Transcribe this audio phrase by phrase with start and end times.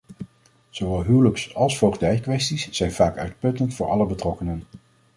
[0.69, 4.63] Zowel huwelijks- als voogdijkwesties zijn vaak uitputtend voor alle betrokkenen.